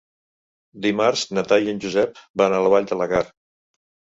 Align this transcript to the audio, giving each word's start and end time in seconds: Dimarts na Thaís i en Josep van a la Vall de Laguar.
Dimarts 0.85 1.25
na 1.39 1.43
Thaís 1.51 1.69
i 1.71 1.73
en 1.75 1.81
Josep 1.85 2.17
van 2.43 2.57
a 2.59 2.63
la 2.65 2.73
Vall 2.77 2.91
de 2.93 2.99
Laguar. 3.03 3.25